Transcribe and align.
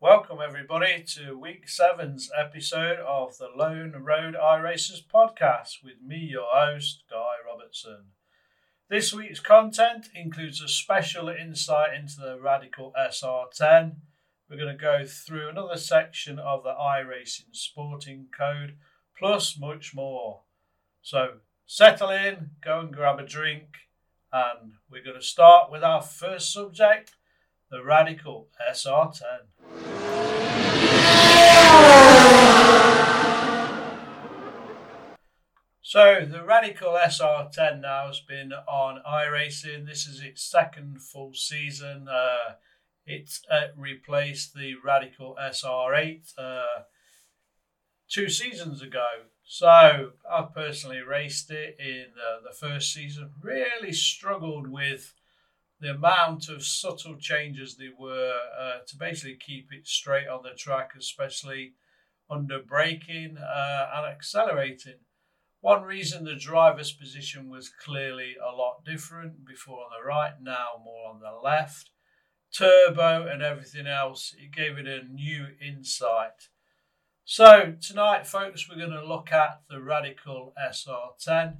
Welcome, 0.00 0.38
everybody, 0.42 1.02
to 1.16 1.38
week 1.38 1.68
seven's 1.68 2.30
episode 2.38 2.98
of 3.00 3.36
the 3.38 3.48
Lone 3.54 3.92
Road 4.02 4.34
iRacers 4.34 5.02
podcast 5.04 5.82
with 5.84 6.00
me, 6.02 6.16
your 6.16 6.46
host, 6.50 7.02
Guy 7.10 7.34
Robertson. 7.46 8.06
This 8.88 9.12
week's 9.12 9.40
content 9.40 10.08
includes 10.14 10.60
a 10.60 10.68
special 10.68 11.28
insight 11.28 11.92
into 11.92 12.20
the 12.20 12.38
Radical 12.40 12.92
SR10. 12.96 13.96
We're 14.48 14.56
going 14.56 14.76
to 14.76 14.80
go 14.80 15.04
through 15.04 15.48
another 15.48 15.76
section 15.76 16.38
of 16.38 16.62
the 16.62 16.72
iRacing 16.72 17.52
Sporting 17.52 18.28
Code, 18.36 18.76
plus 19.18 19.58
much 19.58 19.94
more. 19.94 20.42
So 21.02 21.38
settle 21.66 22.10
in, 22.10 22.50
go 22.62 22.80
and 22.80 22.92
grab 22.92 23.18
a 23.18 23.26
drink, 23.26 23.76
and 24.32 24.72
we're 24.90 25.04
going 25.04 25.16
to 25.16 25.26
start 25.26 25.70
with 25.70 25.82
our 25.82 26.02
first 26.02 26.52
subject 26.52 27.12
the 27.70 27.82
Radical 27.82 28.48
SR10. 28.70 29.16
So 35.82 36.26
the 36.28 36.44
Radical 36.44 36.92
SR10 36.92 37.80
now 37.80 38.08
has 38.08 38.20
been 38.20 38.52
on 38.52 39.02
iRacing. 39.08 39.86
This 39.86 40.06
is 40.06 40.20
its 40.20 40.42
second 40.42 41.00
full 41.00 41.32
season. 41.34 42.08
Uh, 42.08 42.54
it 43.06 43.38
uh, 43.50 43.68
replaced 43.76 44.54
the 44.54 44.74
Radical 44.84 45.36
SR8 45.40 46.32
uh, 46.38 46.64
two 48.08 48.28
seasons 48.28 48.82
ago. 48.82 49.06
So 49.44 49.68
I 49.68 50.42
personally 50.54 51.00
raced 51.00 51.50
it 51.50 51.76
in 51.78 52.06
the 52.44 52.54
first 52.54 52.92
season. 52.92 53.30
Really 53.40 53.92
struggled 53.92 54.68
with 54.68 55.14
the 55.80 55.90
amount 55.90 56.48
of 56.48 56.64
subtle 56.64 57.16
changes 57.16 57.76
there 57.76 57.90
were 57.98 58.38
uh, 58.58 58.78
to 58.86 58.96
basically 58.96 59.36
keep 59.36 59.68
it 59.72 59.86
straight 59.86 60.26
on 60.26 60.42
the 60.42 60.56
track, 60.56 60.92
especially 60.98 61.74
under 62.30 62.60
braking 62.60 63.36
uh, 63.38 63.90
and 63.94 64.06
accelerating. 64.06 65.00
One 65.60 65.82
reason 65.82 66.24
the 66.24 66.34
driver's 66.34 66.92
position 66.92 67.50
was 67.50 67.68
clearly 67.68 68.36
a 68.40 68.54
lot 68.54 68.84
different 68.84 69.44
before 69.44 69.84
on 69.84 69.90
the 69.90 70.06
right, 70.06 70.34
now 70.40 70.82
more 70.84 71.10
on 71.10 71.20
the 71.20 71.32
left. 71.42 71.90
Turbo 72.52 73.26
and 73.26 73.42
everything 73.42 73.86
else, 73.86 74.34
it 74.38 74.52
gave 74.52 74.78
it 74.78 74.86
a 74.86 75.02
new 75.02 75.46
insight. 75.60 76.48
So, 77.28 77.74
tonight, 77.82 78.24
folks, 78.24 78.68
we're 78.68 78.78
going 78.78 78.96
to 78.96 79.04
look 79.04 79.32
at 79.32 79.62
the 79.68 79.82
Radical 79.82 80.54
SR10. 80.56 81.56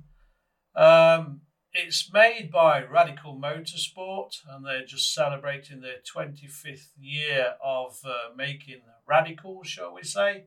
Um, 0.76 1.40
it's 1.72 2.08
made 2.12 2.52
by 2.52 2.84
Radical 2.84 3.36
Motorsport, 3.36 4.36
and 4.48 4.64
they're 4.64 4.86
just 4.86 5.12
celebrating 5.12 5.80
their 5.80 5.96
25th 6.08 6.90
year 6.96 7.54
of 7.60 7.98
uh, 8.04 8.32
making 8.36 8.82
Radical, 9.08 9.64
shall 9.64 9.92
we 9.92 10.04
say. 10.04 10.44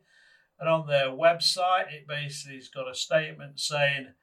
And 0.58 0.70
on 0.70 0.88
their 0.88 1.09
website, 1.09 1.92
it 1.92 2.08
basically 2.08 2.56
has 2.56 2.70
got 2.70 2.89
a 2.89 2.95
statement 2.95 3.59
saying, 3.59 4.14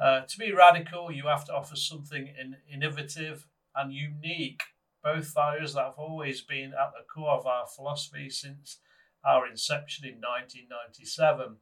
uh, 0.00 0.22
to 0.22 0.36
be 0.36 0.52
radical, 0.52 1.12
you 1.12 1.28
have 1.28 1.44
to 1.44 1.54
offer 1.54 1.76
something 1.76 2.26
in, 2.26 2.56
innovative 2.68 3.46
and 3.76 3.92
unique. 3.92 4.64
Both 5.00 5.32
values 5.32 5.74
that 5.74 5.84
have 5.84 5.98
always 5.98 6.40
been 6.40 6.72
at 6.72 6.90
the 6.90 7.04
core 7.08 7.38
of 7.38 7.46
our 7.46 7.68
philosophy 7.68 8.28
since 8.30 8.78
our 9.26 9.46
inception 9.46 10.04
in 10.04 10.20
1997. 10.20 11.56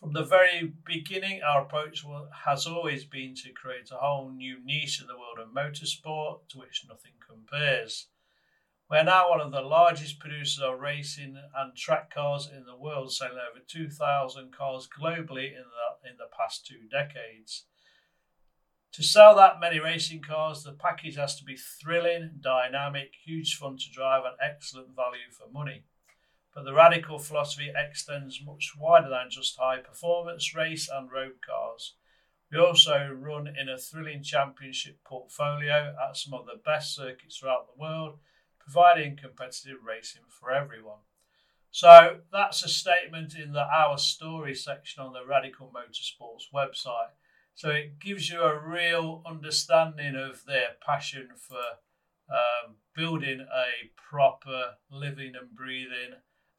From 0.00 0.12
the 0.12 0.24
very 0.24 0.72
beginning, 0.84 1.42
our 1.42 1.62
approach 1.62 2.04
has 2.44 2.66
always 2.66 3.04
been 3.04 3.34
to 3.36 3.52
create 3.52 3.90
a 3.90 3.96
whole 3.96 4.30
new 4.30 4.58
niche 4.64 5.00
in 5.00 5.06
the 5.06 5.18
world 5.18 5.38
of 5.40 5.54
motorsport 5.54 6.48
to 6.50 6.58
which 6.58 6.84
nothing 6.88 7.14
compares. 7.26 8.08
We're 8.88 9.02
now 9.02 9.30
one 9.30 9.40
of 9.40 9.50
the 9.50 9.62
largest 9.62 10.20
producers 10.20 10.62
of 10.62 10.78
racing 10.78 11.36
and 11.56 11.74
track 11.74 12.14
cars 12.14 12.48
in 12.54 12.64
the 12.66 12.76
world, 12.76 13.12
selling 13.12 13.38
over 13.38 13.58
2,000 13.66 14.52
cars 14.56 14.86
globally 14.86 15.48
in 15.48 15.64
the, 15.64 16.08
in 16.08 16.16
the 16.18 16.28
past 16.36 16.66
two 16.66 16.86
decades. 16.88 17.64
To 18.92 19.02
sell 19.02 19.34
that 19.36 19.58
many 19.60 19.80
racing 19.80 20.22
cars, 20.22 20.62
the 20.62 20.72
package 20.72 21.16
has 21.16 21.36
to 21.36 21.44
be 21.44 21.56
thrilling, 21.56 22.38
dynamic, 22.40 23.12
huge 23.24 23.56
fun 23.56 23.76
to 23.76 23.90
drive, 23.90 24.22
and 24.24 24.36
excellent 24.40 24.94
value 24.94 25.32
for 25.32 25.50
money. 25.52 25.84
But 26.56 26.64
the 26.64 26.72
radical 26.72 27.18
philosophy 27.18 27.70
extends 27.76 28.40
much 28.42 28.72
wider 28.78 29.10
than 29.10 29.28
just 29.28 29.58
high 29.58 29.80
performance 29.80 30.54
race 30.56 30.88
and 30.90 31.12
road 31.12 31.34
cars. 31.46 31.96
We 32.50 32.58
also 32.58 33.10
run 33.12 33.46
in 33.46 33.68
a 33.68 33.76
thrilling 33.76 34.22
championship 34.22 35.04
portfolio 35.04 35.94
at 36.02 36.16
some 36.16 36.32
of 36.32 36.46
the 36.46 36.58
best 36.64 36.96
circuits 36.96 37.36
throughout 37.36 37.66
the 37.66 37.78
world 37.78 38.20
providing 38.58 39.16
competitive 39.16 39.84
racing 39.86 40.22
for 40.28 40.50
everyone. 40.50 41.00
So 41.70 42.20
that's 42.32 42.64
a 42.64 42.68
statement 42.68 43.34
in 43.36 43.52
the 43.52 43.66
Our 43.66 43.98
Story 43.98 44.54
section 44.54 45.02
on 45.02 45.12
the 45.12 45.26
Radical 45.26 45.70
Motorsports 45.70 46.44
website. 46.54 47.12
So 47.54 47.68
it 47.68 47.98
gives 48.00 48.30
you 48.30 48.40
a 48.40 48.58
real 48.58 49.22
understanding 49.26 50.16
of 50.16 50.42
their 50.46 50.70
passion 50.84 51.28
for 51.36 51.60
um, 52.30 52.76
building 52.94 53.40
a 53.40 53.90
proper 53.96 54.76
living 54.90 55.34
and 55.38 55.54
breathing, 55.54 56.14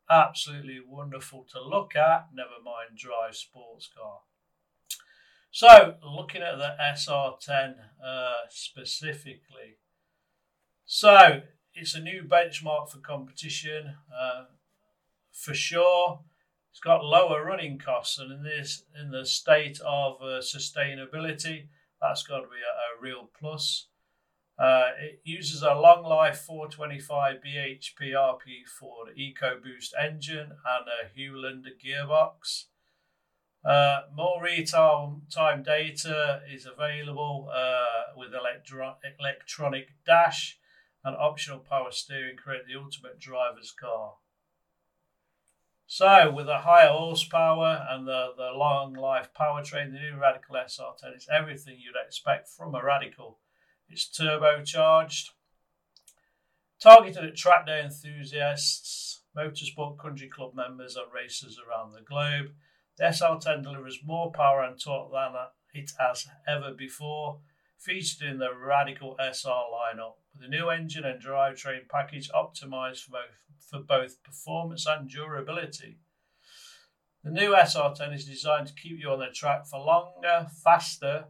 absolutely 0.09 0.79
wonderful 0.85 1.45
to 1.51 1.61
look 1.61 1.95
at, 1.95 2.27
never 2.33 2.61
mind 2.63 2.97
drive 2.97 3.35
sports 3.35 3.89
car. 3.95 4.19
So, 5.51 5.95
looking 6.03 6.41
at 6.41 6.57
the 6.57 6.75
SR10 6.79 7.75
uh, 8.05 8.33
specifically. 8.49 9.77
So, 10.85 11.41
it's 11.73 11.95
a 11.95 12.01
new 12.01 12.23
benchmark 12.23 12.89
for 12.89 12.99
competition 12.99 13.95
uh, 14.15 14.45
for 15.31 15.53
sure. 15.53 16.21
It's 16.71 16.79
got 16.79 17.03
lower 17.03 17.43
running 17.43 17.79
costs, 17.79 18.19
and 18.19 18.31
in 18.31 18.43
this 18.43 18.83
in 18.99 19.11
the 19.11 19.25
state 19.25 19.79
of 19.79 20.21
uh, 20.21 20.41
sustainability, 20.41 21.67
that's 22.01 22.23
got 22.23 22.41
to 22.41 22.47
be 22.47 22.57
a, 22.57 22.99
a 22.99 23.01
real 23.01 23.29
plus. 23.39 23.87
Uh, 24.57 24.89
it 24.99 25.21
uses 25.23 25.61
a 25.61 25.75
long 25.75 26.03
life 26.03 26.39
425 26.39 27.35
bhp 27.45 28.13
RP 28.13 28.65
Ford 28.67 29.09
EcoBoost 29.15 29.91
engine 29.99 30.51
and 30.51 30.87
a 30.87 31.07
Hewland 31.13 31.67
gearbox. 31.83 32.65
Uh, 33.63 34.01
more 34.15 34.41
real 34.41 34.65
time 34.65 35.63
data 35.63 36.41
is 36.51 36.65
available 36.65 37.51
uh, 37.53 38.15
with 38.15 38.33
electro- 38.33 38.95
electronic 39.19 39.89
dash 40.05 40.57
and 41.03 41.15
optional 41.15 41.59
power 41.59 41.91
steering 41.91 42.37
create 42.37 42.65
the 42.65 42.79
ultimate 42.79 43.19
driver's 43.19 43.71
car. 43.71 44.13
So, 45.85 46.31
with 46.31 46.49
a 46.49 46.59
higher 46.59 46.89
horsepower 46.89 47.85
and 47.89 48.07
the, 48.07 48.33
the 48.35 48.51
long 48.51 48.93
life 48.93 49.29
powertrain, 49.37 49.93
the 49.93 49.99
new 49.99 50.17
Radical 50.19 50.55
SR10 50.55 51.15
is 51.15 51.29
everything 51.33 51.77
you'd 51.79 51.95
expect 51.95 52.49
from 52.49 52.75
a 52.75 52.83
Radical. 52.83 53.39
It's 53.89 54.09
turbocharged, 54.09 55.29
targeted 56.81 57.23
at 57.23 57.35
track 57.35 57.65
day 57.65 57.81
enthusiasts, 57.81 59.21
motorsport 59.35 59.97
country 59.97 60.27
club 60.27 60.53
members, 60.55 60.95
and 60.95 61.11
racers 61.13 61.57
around 61.57 61.93
the 61.93 62.01
globe. 62.01 62.51
The 62.97 63.05
SR10 63.05 63.63
delivers 63.63 63.99
more 64.03 64.31
power 64.31 64.63
and 64.63 64.79
torque 64.79 65.11
than 65.11 65.33
it 65.73 65.91
has 65.99 66.27
ever 66.47 66.73
before, 66.73 67.39
featured 67.77 68.27
in 68.27 68.39
the 68.39 68.53
Radical 68.53 69.15
SR 69.19 69.49
lineup 69.71 70.15
with 70.33 70.45
a 70.45 70.49
new 70.49 70.69
engine 70.69 71.05
and 71.05 71.21
drivetrain 71.21 71.87
package 71.89 72.29
optimized 72.31 73.03
for 73.03 73.11
both, 73.11 73.39
for 73.59 73.79
both 73.79 74.23
performance 74.23 74.85
and 74.85 75.09
durability. 75.09 75.99
The 77.23 77.31
new 77.31 77.53
SR10 77.53 78.15
is 78.15 78.25
designed 78.25 78.67
to 78.67 78.73
keep 78.73 78.99
you 78.99 79.09
on 79.09 79.19
the 79.19 79.27
track 79.27 79.67
for 79.67 79.79
longer, 79.79 80.47
faster, 80.63 81.25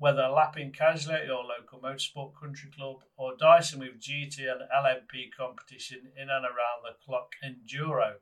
whether 0.00 0.28
lapping 0.28 0.72
casually 0.72 1.14
at 1.14 1.26
your 1.26 1.44
local 1.44 1.78
motorsport 1.78 2.32
country 2.40 2.70
club 2.74 2.96
or 3.18 3.36
dicing 3.38 3.80
with 3.80 4.00
GT 4.00 4.50
and 4.50 4.62
LMP 4.74 5.28
competition 5.36 6.10
in 6.16 6.30
and 6.30 6.42
around 6.46 6.82
the 6.82 6.96
clock 7.04 7.32
enduro. 7.44 8.14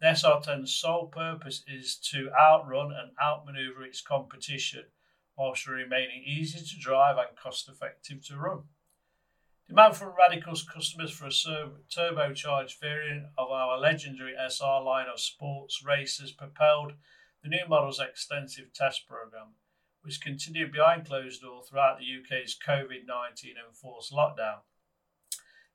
The 0.00 0.06
SR10's 0.06 0.76
sole 0.76 1.08
purpose 1.08 1.64
is 1.66 1.96
to 2.12 2.30
outrun 2.40 2.92
and 2.92 3.10
outmaneuver 3.20 3.82
its 3.82 4.00
competition 4.00 4.84
whilst 5.36 5.66
remaining 5.66 6.22
easy 6.24 6.60
to 6.64 6.80
drive 6.80 7.16
and 7.18 7.36
cost 7.36 7.68
effective 7.68 8.24
to 8.26 8.36
run. 8.36 8.62
Demand 9.66 9.96
from 9.96 10.14
Radical's 10.16 10.62
customers 10.62 11.10
for 11.10 11.26
a 11.26 11.30
turbocharged 11.30 12.78
variant 12.78 13.26
of 13.36 13.50
our 13.50 13.80
legendary 13.80 14.34
SR 14.48 14.80
line 14.80 15.06
of 15.12 15.18
sports 15.18 15.82
racers 15.84 16.30
propelled 16.30 16.92
the 17.42 17.48
new 17.48 17.66
model's 17.68 17.98
extensive 17.98 18.72
test 18.72 19.08
programme, 19.08 19.54
which 20.06 20.20
continued 20.20 20.70
behind 20.70 21.04
closed 21.04 21.42
doors 21.42 21.68
throughout 21.68 21.98
the 21.98 22.04
UK's 22.04 22.56
COVID 22.64 23.06
19 23.06 23.54
enforced 23.66 24.12
lockdown. 24.12 24.58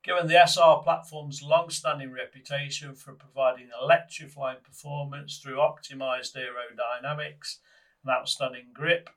Given 0.03 0.27
the 0.27 0.41
SR 0.47 0.81
platform's 0.83 1.43
long 1.43 1.69
standing 1.69 2.11
reputation 2.11 2.95
for 2.95 3.13
providing 3.13 3.69
electrifying 3.79 4.59
performance 4.63 5.37
through 5.37 5.57
optimized 5.57 6.35
aerodynamics 6.35 7.57
and 8.03 8.11
outstanding 8.11 8.67
grip, 8.73 9.09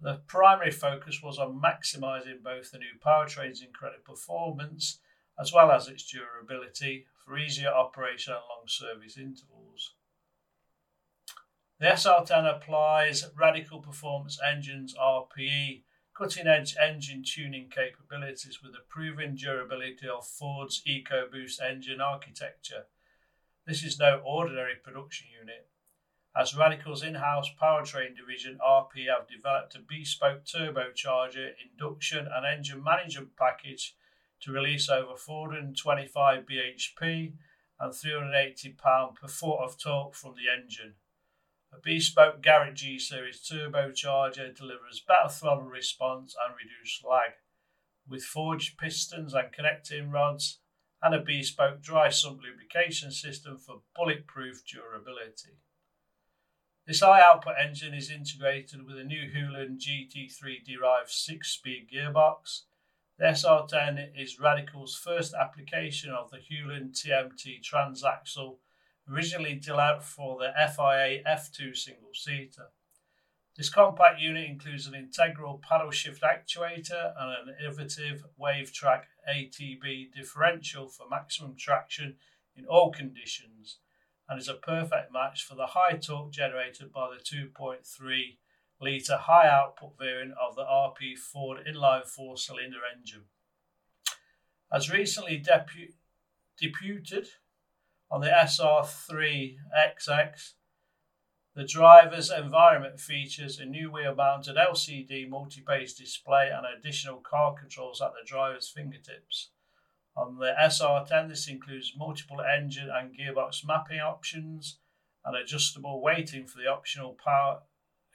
the 0.00 0.20
primary 0.26 0.72
focus 0.72 1.22
was 1.22 1.38
on 1.38 1.60
maximising 1.60 2.42
both 2.42 2.72
the 2.72 2.78
new 2.78 2.98
powertrain's 3.02 3.62
incredible 3.62 4.14
performance 4.14 4.98
as 5.40 5.52
well 5.52 5.70
as 5.70 5.86
its 5.88 6.04
durability 6.10 7.06
for 7.24 7.38
easier 7.38 7.68
operation 7.68 8.32
and 8.32 8.42
long 8.48 8.66
service 8.66 9.16
intervals. 9.16 9.57
The 11.80 11.86
SR10 11.86 12.56
applies 12.56 13.30
Radical 13.36 13.80
Performance 13.80 14.38
Engine's 14.44 14.94
RPE 14.94 15.82
cutting 16.16 16.46
edge 16.46 16.74
engine 16.82 17.22
tuning 17.24 17.70
capabilities 17.70 18.60
with 18.62 18.72
the 18.72 18.80
proven 18.88 19.36
durability 19.36 20.08
of 20.08 20.26
Ford's 20.26 20.82
EcoBoost 20.86 21.62
engine 21.62 22.00
architecture. 22.00 22.86
This 23.66 23.84
is 23.84 23.98
no 23.98 24.20
ordinary 24.24 24.74
production 24.74 25.28
unit 25.40 25.68
as 26.38 26.56
Radical's 26.56 27.02
in 27.02 27.16
house 27.16 27.50
powertrain 27.60 28.16
division 28.16 28.58
RP 28.64 29.08
have 29.08 29.26
developed 29.26 29.74
a 29.74 29.80
bespoke 29.80 30.44
turbocharger, 30.44 31.50
induction, 31.70 32.28
and 32.32 32.46
engine 32.46 32.82
management 32.82 33.34
package 33.36 33.96
to 34.40 34.52
release 34.52 34.88
over 34.88 35.16
425 35.16 36.44
bhp 36.44 37.32
and 37.80 37.94
380 37.94 38.70
pound 38.70 39.16
per 39.16 39.26
foot 39.26 39.58
of 39.58 39.78
torque 39.78 40.14
from 40.14 40.34
the 40.34 40.48
engine. 40.48 40.94
A 41.70 41.78
bespoke 41.80 42.40
Garrett 42.40 42.76
G 42.76 42.98
series 42.98 43.40
turbocharger 43.40 44.56
delivers 44.56 45.00
better 45.06 45.28
throttle 45.28 45.68
response 45.68 46.34
and 46.44 46.56
reduced 46.56 47.04
lag, 47.04 47.32
with 48.08 48.24
forged 48.24 48.78
pistons 48.78 49.34
and 49.34 49.52
connecting 49.52 50.10
rods, 50.10 50.60
and 51.02 51.14
a 51.14 51.20
bespoke 51.20 51.82
dry 51.82 52.08
sump 52.08 52.40
lubrication 52.42 53.12
system 53.12 53.58
for 53.58 53.82
bulletproof 53.94 54.64
durability. 54.64 55.58
This 56.86 57.00
high 57.00 57.20
output 57.20 57.56
engine 57.62 57.92
is 57.92 58.10
integrated 58.10 58.86
with 58.86 58.96
a 58.96 59.04
new 59.04 59.30
Hewland 59.30 59.78
GT3 59.78 60.64
derived 60.64 61.10
6 61.10 61.46
speed 61.46 61.90
gearbox. 61.92 62.62
The 63.18 63.26
SR10 63.26 64.18
is 64.18 64.40
Radical's 64.40 64.96
first 64.96 65.34
application 65.34 66.12
of 66.12 66.30
the 66.30 66.38
Hewland 66.38 66.94
TMT 66.94 67.60
transaxle, 67.62 68.56
originally 69.10 69.54
developed 69.54 70.04
for 70.04 70.38
the 70.38 70.52
FIA 70.56 71.22
F2 71.24 71.76
single 71.76 72.10
seater. 72.12 72.68
This 73.56 73.70
compact 73.70 74.20
unit 74.20 74.48
includes 74.48 74.86
an 74.86 74.94
integral 74.94 75.60
paddle 75.68 75.90
shift 75.90 76.22
actuator 76.22 77.12
and 77.18 77.48
an 77.48 77.56
innovative 77.60 78.24
WaveTrac 78.40 79.02
ATB 79.28 80.12
differential 80.12 80.88
for 80.88 81.08
maximum 81.08 81.56
traction 81.56 82.16
in 82.56 82.66
all 82.66 82.92
conditions 82.92 83.78
and 84.28 84.38
is 84.38 84.48
a 84.48 84.54
perfect 84.54 85.12
match 85.12 85.42
for 85.42 85.54
the 85.54 85.66
high 85.66 85.96
torque 85.96 86.30
generated 86.30 86.92
by 86.92 87.08
the 87.08 87.22
2.3 87.22 88.36
litre 88.80 89.16
high 89.16 89.48
output 89.48 89.98
variant 89.98 90.34
of 90.40 90.54
the 90.54 90.62
RP 90.62 91.16
Ford 91.18 91.58
inline 91.66 92.06
four 92.06 92.36
cylinder 92.36 92.78
engine. 92.96 93.24
As 94.72 94.90
recently 94.90 95.42
depu- 95.42 95.94
deputed 96.60 97.28
on 98.10 98.20
the 98.20 98.28
SR3XX, 98.28 100.52
the 101.54 101.64
driver's 101.64 102.30
environment 102.30 103.00
features 103.00 103.58
a 103.58 103.64
new 103.64 103.90
wheel 103.90 104.14
mounted 104.14 104.56
LCD 104.56 105.28
multi 105.28 105.60
page 105.60 105.94
display 105.94 106.50
and 106.54 106.64
additional 106.64 107.18
car 107.18 107.54
controls 107.54 108.00
at 108.00 108.12
the 108.12 108.26
driver's 108.26 108.68
fingertips. 108.68 109.50
On 110.16 110.38
the 110.38 110.54
SR10, 110.60 111.28
this 111.28 111.48
includes 111.48 111.94
multiple 111.96 112.40
engine 112.40 112.90
and 112.90 113.16
gearbox 113.16 113.66
mapping 113.66 114.00
options 114.00 114.78
and 115.24 115.36
adjustable 115.36 116.00
weighting 116.00 116.46
for 116.46 116.58
the 116.58 116.68
optional 116.68 117.16
power 117.22 117.62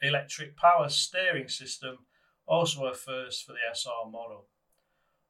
electric 0.02 0.56
power 0.56 0.88
steering 0.88 1.48
system, 1.48 1.98
also 2.46 2.86
a 2.86 2.94
first 2.94 3.44
for 3.44 3.52
the 3.52 3.58
SR 3.72 4.10
model. 4.10 4.46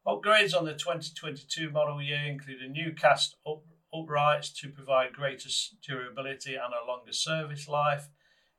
Upgrades 0.06 0.56
on 0.56 0.64
the 0.64 0.74
2022 0.74 1.70
model 1.70 2.02
year 2.02 2.24
include 2.24 2.60
a 2.60 2.68
new 2.68 2.92
cast 2.92 3.36
up, 3.46 3.62
uprights 3.94 4.50
to 4.50 4.68
provide 4.68 5.12
greater 5.12 5.48
durability 5.86 6.54
and 6.54 6.74
a 6.74 6.86
longer 6.86 7.12
service 7.12 7.68
life, 7.68 8.08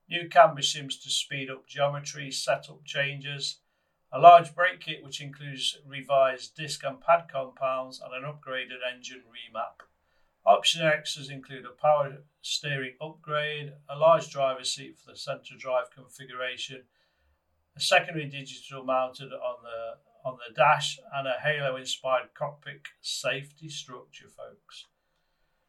new 0.10 0.30
camber 0.30 0.62
shims 0.62 1.02
to 1.02 1.10
speed 1.10 1.50
up 1.50 1.68
geometry 1.68 2.32
setup 2.32 2.86
changes, 2.86 3.60
a 4.12 4.20
large 4.20 4.56
brake 4.56 4.80
kit 4.80 5.04
which 5.04 5.22
includes 5.22 5.78
revised 5.86 6.56
disc 6.56 6.84
and 6.84 7.02
pad 7.02 7.26
compounds 7.32 8.00
and 8.00 8.14
an 8.14 8.32
upgraded 8.32 8.80
engine 8.94 9.24
remap. 9.28 9.86
Option 10.46 10.84
extras 10.84 11.30
include 11.30 11.66
a 11.66 11.70
power 11.70 12.20
steering 12.42 12.94
upgrade, 13.02 13.74
a 13.90 13.98
large 13.98 14.30
driver 14.30 14.64
seat 14.64 14.98
for 14.98 15.12
the 15.12 15.18
centre 15.18 15.56
drive 15.58 15.90
configuration, 15.90 16.84
a 17.76 17.80
secondary 17.80 18.26
digital 18.26 18.84
mounted 18.84 19.34
on 19.34 19.58
the 19.64 19.98
on 20.24 20.38
the 20.38 20.54
dash, 20.56 21.00
and 21.14 21.28
a 21.28 21.36
Halo 21.44 21.76
inspired 21.76 22.34
cockpit 22.34 22.82
safety 23.02 23.70
structure, 23.70 24.28
folks. 24.28 24.86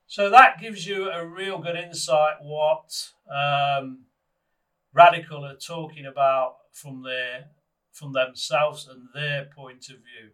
So 0.08 0.30
that 0.30 0.60
gives 0.60 0.86
you 0.86 1.10
a 1.10 1.26
real 1.26 1.58
good 1.58 1.76
insight 1.76 2.36
what 2.40 3.10
um, 3.28 4.04
Radical 4.92 5.44
are 5.44 5.56
talking 5.56 6.06
about 6.06 6.56
from 6.72 7.02
their 7.02 7.46
from 7.92 8.12
themselves 8.12 8.86
and 8.86 9.08
their 9.14 9.46
point 9.46 9.88
of 9.88 9.96
view. 9.96 10.30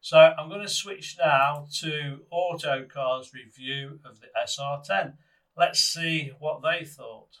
So 0.00 0.18
I'm 0.18 0.48
going 0.48 0.62
to 0.62 0.68
switch 0.68 1.16
now 1.18 1.66
to 1.80 2.20
Autocar's 2.30 3.32
review 3.32 4.00
of 4.04 4.20
the 4.20 4.26
SR10. 4.46 5.14
Let's 5.56 5.80
see 5.80 6.32
what 6.38 6.60
they 6.62 6.84
thought. 6.84 7.38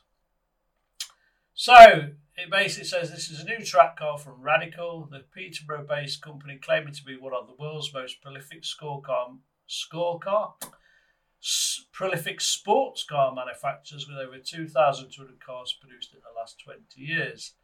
So 1.54 2.10
it 2.36 2.50
basically 2.50 2.86
says 2.86 3.10
this 3.10 3.30
is 3.30 3.40
a 3.40 3.44
new 3.44 3.64
track 3.64 3.98
car 3.98 4.16
from 4.16 4.40
Radical, 4.42 5.08
the 5.10 5.24
Peterborough 5.34 5.86
based 5.88 6.22
company 6.22 6.58
claiming 6.62 6.94
to 6.94 7.04
be 7.04 7.16
one 7.16 7.34
of 7.34 7.48
the 7.48 7.54
world's 7.58 7.92
most 7.92 8.22
prolific 8.22 8.64
score 8.64 9.02
car, 9.02 9.30
score 9.66 10.20
car, 10.20 10.54
prolific 11.92 12.40
sports 12.40 13.04
car 13.04 13.34
manufacturers 13.34 14.06
with 14.08 14.18
over 14.18 14.38
2,200 14.38 15.44
cars 15.44 15.76
produced 15.80 16.14
in 16.14 16.20
the 16.20 16.38
last 16.38 16.60
20 16.64 16.80
years. 16.96 17.54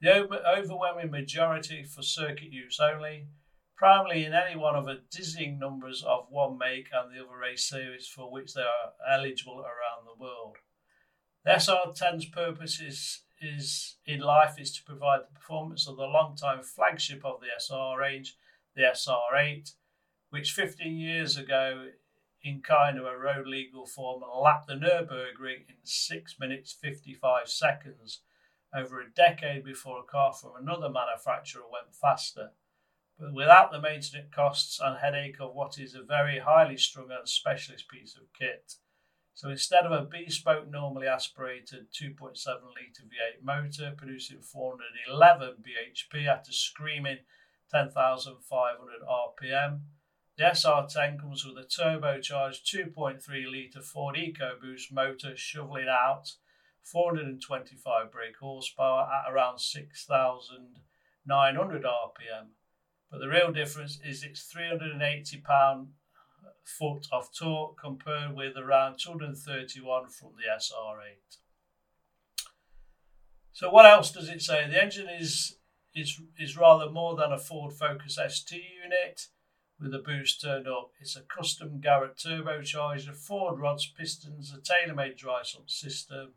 The 0.00 0.28
overwhelming 0.46 1.10
majority 1.10 1.82
for 1.82 2.02
circuit 2.02 2.52
use 2.52 2.78
only, 2.80 3.26
primarily 3.76 4.24
in 4.24 4.32
any 4.32 4.56
one 4.56 4.76
of 4.76 4.88
a 4.88 5.00
dizzying 5.10 5.58
numbers 5.58 6.04
of 6.06 6.26
one 6.30 6.58
make 6.58 6.88
and 6.92 7.10
the 7.10 7.24
other 7.24 7.36
race 7.36 7.68
series 7.68 8.06
for 8.06 8.30
which 8.30 8.54
they 8.54 8.62
are 8.62 8.92
eligible 9.12 9.60
around 9.60 10.04
the 10.04 10.20
world. 10.20 10.56
The 11.44 11.52
SR10's 11.52 12.26
purpose 12.26 12.80
is, 12.80 13.22
is 13.40 13.96
in 14.06 14.20
life 14.20 14.58
is 14.58 14.72
to 14.76 14.84
provide 14.84 15.20
the 15.22 15.34
performance 15.34 15.88
of 15.88 15.96
the 15.96 16.04
long-time 16.04 16.62
flagship 16.62 17.24
of 17.24 17.40
the 17.40 17.48
SR 17.58 17.98
range, 17.98 18.36
the 18.74 18.82
SR8, 18.82 19.72
which 20.30 20.52
15 20.52 20.96
years 20.96 21.36
ago 21.36 21.88
in 22.42 22.62
kind 22.62 22.98
of 22.98 23.04
a 23.04 23.18
road 23.18 23.46
legal 23.46 23.86
form 23.86 24.22
lapped 24.42 24.68
the 24.68 24.74
Nürburgring 24.74 25.68
in 25.68 25.76
6 25.82 26.36
minutes 26.38 26.72
55 26.72 27.48
seconds 27.48 28.20
over 28.74 29.00
a 29.00 29.10
decade 29.10 29.64
before 29.64 30.00
a 30.00 30.10
car 30.10 30.32
from 30.32 30.52
another 30.60 30.88
manufacturer 30.88 31.62
went 31.70 31.94
faster, 31.94 32.50
but 33.18 33.32
without 33.32 33.72
the 33.72 33.80
maintenance 33.80 34.28
costs 34.32 34.78
and 34.82 34.98
headache 34.98 35.40
of 35.40 35.54
what 35.54 35.78
is 35.78 35.94
a 35.94 36.02
very 36.02 36.38
highly 36.38 36.76
strung 36.76 37.10
and 37.10 37.28
specialist 37.28 37.88
piece 37.88 38.14
of 38.16 38.32
kit. 38.38 38.74
So 39.34 39.50
instead 39.50 39.86
of 39.86 39.92
a 39.92 40.04
bespoke, 40.04 40.68
normally 40.68 41.06
aspirated 41.06 41.92
2.7 41.92 42.34
litre 42.44 43.04
V8 43.06 43.42
motor 43.42 43.94
producing 43.96 44.42
411 44.42 45.62
bhp 45.62 46.26
at 46.26 46.48
a 46.48 46.52
screaming 46.52 47.18
10,500 47.70 48.40
RPM, 49.08 49.80
the 50.38 50.44
SR10 50.44 51.20
comes 51.20 51.44
with 51.44 51.58
a 51.58 51.66
turbocharged 51.66 52.62
2.3 52.62 53.20
litre 53.50 53.82
Ford 53.82 54.16
EcoBoost 54.16 54.92
motor 54.92 55.36
shoveling 55.36 55.88
out 55.90 56.36
425 56.84 58.12
brake 58.12 58.36
horsepower 58.40 59.08
at 59.12 59.28
around 59.32 59.58
6,900 59.58 61.82
RPM. 61.82 62.52
But 63.10 63.18
the 63.18 63.28
real 63.28 63.50
difference 63.50 63.98
is 64.06 64.22
its 64.22 64.44
380 64.44 65.40
pound 65.40 65.88
foot 66.62 67.08
of 67.10 67.32
torque 67.36 67.76
compared 67.80 68.36
with 68.36 68.56
around 68.56 68.98
231 68.98 70.08
from 70.08 70.36
the 70.36 70.44
SR8. 70.56 71.38
So 73.52 73.70
what 73.70 73.86
else 73.86 74.12
does 74.12 74.28
it 74.28 74.40
say? 74.40 74.68
The 74.68 74.80
engine 74.80 75.08
is 75.08 75.56
is 75.96 76.20
is 76.38 76.56
rather 76.56 76.88
more 76.88 77.16
than 77.16 77.32
a 77.32 77.38
Ford 77.38 77.72
Focus 77.72 78.20
ST 78.28 78.62
unit 78.84 79.26
with 79.80 79.94
a 79.94 79.98
boost 79.98 80.40
turned 80.40 80.66
up. 80.66 80.90
It's 81.00 81.16
a 81.16 81.22
custom 81.22 81.80
Garrett 81.80 82.16
turbocharger, 82.16 83.14
Ford 83.14 83.58
rods, 83.58 83.86
pistons, 83.86 84.52
a 84.52 84.60
tailor-made 84.60 85.16
dry 85.16 85.42
sump 85.44 85.70
system, 85.70 86.34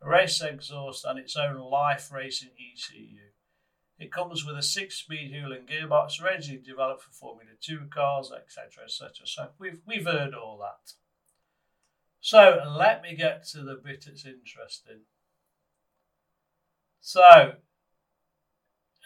a 0.00 0.08
race 0.08 0.42
exhaust, 0.42 1.04
and 1.04 1.18
its 1.18 1.36
own 1.36 1.58
life 1.58 2.10
racing 2.12 2.50
ECU. 2.50 3.18
It 3.98 4.12
comes 4.12 4.44
with 4.44 4.58
a 4.58 4.62
six-speed 4.62 5.30
Hewland 5.30 5.68
gearbox, 5.68 6.20
originally 6.20 6.60
developed 6.60 7.04
for 7.04 7.12
Formula 7.12 7.52
Two 7.60 7.86
cars, 7.92 8.32
etc., 8.32 8.84
etc. 8.84 9.26
So 9.26 9.48
we've 9.58 9.80
we've 9.86 10.06
heard 10.06 10.34
all 10.34 10.58
that. 10.58 10.94
So 12.20 12.62
let 12.76 13.02
me 13.02 13.14
get 13.14 13.44
to 13.48 13.62
the 13.62 13.74
bit 13.74 14.04
that's 14.06 14.26
interesting. 14.26 15.02
So, 17.00 17.54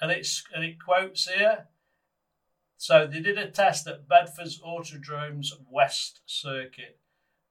and 0.00 0.10
it's 0.10 0.44
and 0.54 0.64
it 0.64 0.76
quotes 0.82 1.28
here. 1.28 1.68
So 2.76 3.06
they 3.06 3.21
did 3.21 3.38
a 3.38 3.50
test 3.50 3.87
at 3.87 4.09
Bedford's 4.09 4.61
Autodrome's 4.61 5.56
West 5.71 6.21
Circuit 6.26 6.99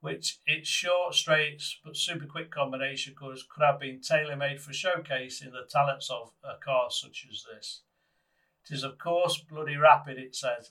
which 0.06 0.38
its 0.46 0.70
short, 0.70 1.16
straight, 1.16 1.64
but 1.84 1.98
super 1.98 2.28
quick 2.28 2.52
combination 2.52 3.16
course 3.16 3.44
could 3.44 3.66
have 3.66 3.80
been 3.80 4.00
tailor 4.00 4.36
made 4.36 4.62
for 4.62 4.72
showcasing 4.72 5.52
the 5.52 5.66
talents 5.68 6.12
of 6.12 6.32
a 6.44 6.64
car 6.64 6.92
such 6.92 7.26
as 7.28 7.44
this. 7.52 7.82
It 8.64 8.76
is, 8.76 8.84
of 8.84 9.00
course, 9.00 9.40
bloody 9.40 9.78
rapid, 9.78 10.20
it 10.20 10.36
says, 10.36 10.70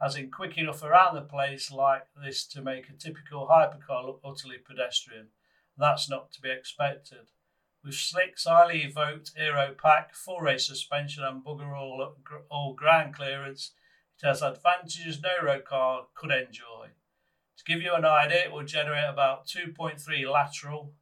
as 0.00 0.14
in 0.14 0.30
quick 0.30 0.56
enough 0.56 0.84
around 0.84 1.16
the 1.16 1.22
place 1.22 1.72
like 1.72 2.06
this 2.22 2.46
to 2.46 2.62
make 2.62 2.88
a 2.88 2.92
typical 2.92 3.48
hypercar 3.48 4.06
look 4.06 4.20
utterly 4.24 4.58
pedestrian. 4.58 5.30
That's 5.76 6.08
not 6.08 6.30
to 6.34 6.40
be 6.40 6.52
expected. 6.52 7.32
With 7.82 7.94
slick, 7.94 8.36
highly 8.40 8.82
evoked 8.82 9.32
aero 9.36 9.74
pack, 9.76 10.14
full 10.14 10.38
race 10.38 10.68
suspension, 10.68 11.24
and 11.24 11.44
bugger 11.44 11.76
all, 11.76 12.14
all 12.48 12.74
ground 12.74 13.16
clearance, 13.16 13.72
has 14.22 14.42
advantages 14.42 15.20
no 15.20 15.44
road 15.44 15.64
car 15.64 16.06
could 16.14 16.30
enjoy. 16.30 16.88
To 17.58 17.64
give 17.64 17.82
you 17.82 17.94
an 17.94 18.04
idea, 18.04 18.44
it 18.44 18.52
will 18.52 18.64
generate 18.64 19.08
about 19.08 19.46
2.3 19.46 20.30
lateral 20.30 20.92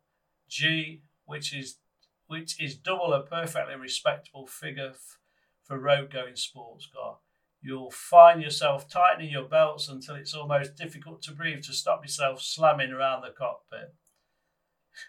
G, 0.48 1.02
which 1.24 1.54
is 1.54 1.78
which 2.26 2.60
is 2.60 2.74
double 2.74 3.12
a 3.12 3.22
perfectly 3.22 3.76
respectable 3.76 4.46
figure 4.46 4.90
f- 4.90 5.18
for 5.62 5.78
road 5.78 6.10
going 6.10 6.36
sports 6.36 6.86
car. 6.86 7.18
You'll 7.60 7.90
find 7.90 8.42
yourself 8.42 8.88
tightening 8.88 9.30
your 9.30 9.44
belts 9.44 9.88
until 9.88 10.14
it's 10.16 10.34
almost 10.34 10.74
difficult 10.74 11.22
to 11.22 11.32
breathe 11.32 11.62
to 11.64 11.72
stop 11.72 12.02
yourself 12.02 12.40
slamming 12.40 12.92
around 12.92 13.22
the 13.22 13.30
cockpit. 13.30 13.94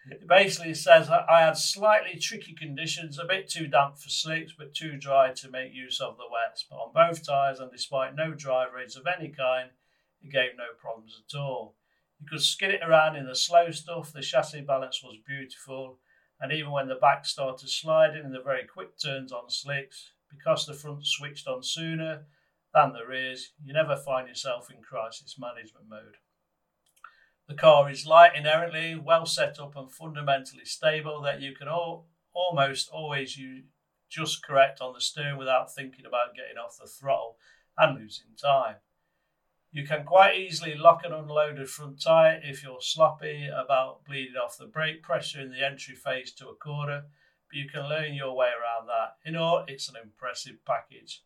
It 0.09 0.27
basically 0.27 0.73
says 0.73 1.09
I 1.09 1.41
had 1.41 1.57
slightly 1.57 2.19
tricky 2.19 2.53
conditions, 2.53 3.19
a 3.19 3.25
bit 3.25 3.49
too 3.49 3.67
damp 3.67 3.97
for 3.97 4.09
slicks, 4.09 4.53
but 4.57 4.73
too 4.73 4.97
dry 4.97 5.31
to 5.33 5.49
make 5.49 5.73
use 5.73 6.01
of 6.01 6.17
the 6.17 6.29
wets. 6.31 6.65
But 6.69 6.77
on 6.77 6.93
both 6.93 7.25
tyres, 7.25 7.59
and 7.59 7.71
despite 7.71 8.15
no 8.15 8.33
driver 8.33 8.79
aids 8.79 8.95
of 8.95 9.07
any 9.07 9.29
kind, 9.29 9.69
it 10.21 10.31
gave 10.31 10.57
no 10.57 10.73
problems 10.79 11.21
at 11.27 11.37
all. 11.37 11.75
You 12.19 12.27
could 12.27 12.41
skid 12.41 12.71
it 12.71 12.83
around 12.83 13.15
in 13.15 13.27
the 13.27 13.35
slow 13.35 13.71
stuff, 13.71 14.13
the 14.13 14.21
chassis 14.21 14.61
balance 14.61 15.03
was 15.03 15.17
beautiful, 15.27 15.99
and 16.39 16.51
even 16.51 16.71
when 16.71 16.87
the 16.87 16.95
back 16.95 17.25
started 17.25 17.69
sliding 17.69 18.23
in 18.23 18.31
the 18.31 18.41
very 18.41 18.65
quick 18.65 18.97
turns 18.97 19.31
on 19.31 19.49
slicks, 19.49 20.11
because 20.29 20.65
the 20.65 20.73
front 20.73 21.05
switched 21.05 21.47
on 21.47 21.61
sooner 21.61 22.25
than 22.73 22.93
the 22.93 23.05
rears, 23.05 23.53
you 23.63 23.73
never 23.73 23.95
find 23.95 24.27
yourself 24.27 24.69
in 24.71 24.81
crisis 24.81 25.37
management 25.39 25.87
mode. 25.89 26.17
The 27.47 27.55
car 27.55 27.89
is 27.89 28.07
light 28.07 28.35
inherently, 28.35 28.95
well 28.95 29.25
set 29.25 29.59
up 29.59 29.75
and 29.75 29.91
fundamentally 29.91 30.65
stable 30.65 31.21
that 31.21 31.41
you 31.41 31.53
can 31.53 31.67
all, 31.67 32.07
almost 32.33 32.89
always 32.89 33.37
use 33.37 33.65
just 34.09 34.43
correct 34.43 34.81
on 34.81 34.93
the 34.93 35.01
steering 35.01 35.37
without 35.37 35.73
thinking 35.73 36.05
about 36.05 36.35
getting 36.35 36.57
off 36.57 36.77
the 36.79 36.87
throttle 36.87 37.37
and 37.77 37.99
losing 37.99 38.35
time. 38.41 38.77
You 39.71 39.85
can 39.85 40.05
quite 40.05 40.37
easily 40.37 40.73
lock 40.75 41.03
and 41.03 41.13
unload 41.13 41.59
a 41.59 41.65
front 41.65 42.01
tyre 42.01 42.39
if 42.41 42.63
you're 42.63 42.81
sloppy 42.81 43.47
about 43.47 44.05
bleeding 44.05 44.37
off 44.37 44.57
the 44.57 44.67
brake 44.67 45.03
pressure 45.03 45.41
in 45.41 45.51
the 45.51 45.65
entry 45.65 45.95
phase 45.95 46.31
to 46.35 46.47
a 46.47 46.55
corner, 46.55 47.03
but 47.49 47.57
you 47.57 47.67
can 47.67 47.89
learn 47.89 48.13
your 48.13 48.35
way 48.35 48.47
around 48.47 48.87
that. 48.87 49.17
In 49.25 49.35
all, 49.35 49.65
it's 49.67 49.89
an 49.89 49.95
impressive 50.01 50.63
package. 50.65 51.23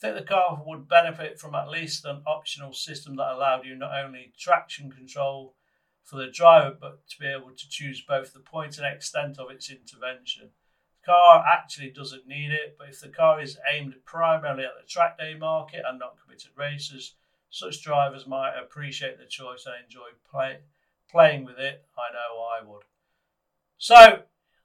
I 0.00 0.06
think 0.06 0.16
the 0.16 0.34
car 0.34 0.62
would 0.64 0.88
benefit 0.88 1.38
from 1.38 1.54
at 1.54 1.68
least 1.68 2.06
an 2.06 2.22
optional 2.26 2.72
system 2.72 3.16
that 3.16 3.32
allowed 3.32 3.66
you 3.66 3.74
not 3.74 3.92
only 4.02 4.32
traction 4.38 4.90
control 4.90 5.54
for 6.02 6.16
the 6.16 6.30
driver, 6.30 6.74
but 6.80 7.06
to 7.08 7.18
be 7.18 7.26
able 7.26 7.50
to 7.50 7.68
choose 7.68 8.00
both 8.00 8.32
the 8.32 8.40
point 8.40 8.78
and 8.78 8.86
extent 8.86 9.38
of 9.38 9.50
its 9.50 9.70
intervention. 9.70 10.52
The 11.02 11.12
car 11.12 11.44
actually 11.46 11.90
doesn't 11.90 12.26
need 12.26 12.50
it, 12.50 12.76
but 12.78 12.88
if 12.88 13.00
the 13.00 13.10
car 13.10 13.42
is 13.42 13.58
aimed 13.70 13.94
primarily 14.06 14.64
at 14.64 14.70
the 14.80 14.88
track 14.88 15.18
day 15.18 15.34
market 15.34 15.82
and 15.86 15.98
not 15.98 16.16
committed 16.22 16.52
racers, 16.56 17.16
such 17.50 17.82
drivers 17.82 18.26
might 18.26 18.58
appreciate 18.58 19.18
the 19.18 19.26
choice 19.26 19.66
and 19.66 19.74
enjoy 19.84 20.08
play, 20.30 20.60
playing 21.10 21.44
with 21.44 21.58
it. 21.58 21.84
I 21.98 22.12
know 22.14 22.40
I 22.40 22.66
would. 22.66 22.84
So 23.76 24.22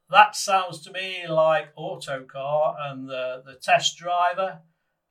that 0.10 0.38
sounds 0.38 0.80
to 0.84 0.92
me 0.94 1.28
like 1.28 1.74
Autocar 1.76 2.76
and 2.80 3.10
the, 3.10 3.44
the 3.46 3.56
test 3.56 3.98
driver. 3.98 4.62